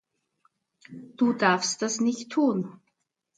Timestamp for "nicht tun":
1.99-2.81